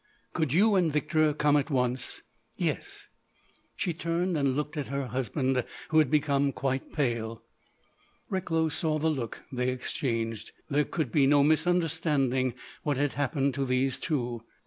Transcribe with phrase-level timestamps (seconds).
[0.33, 2.23] "Could you and Victor come at once?"
[2.57, 3.05] "Yes."
[3.75, 7.43] She turned and looked at her husband, who had become quite pale.
[8.27, 10.53] Recklow saw the look they exchanged.
[10.71, 14.41] There could be no misunderstanding what had happened to these two.